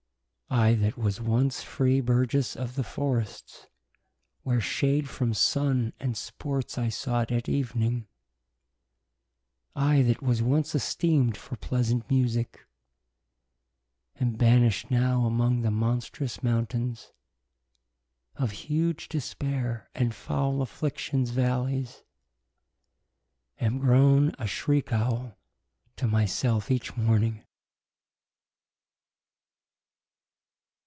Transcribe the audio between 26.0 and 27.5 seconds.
my selfe each morning.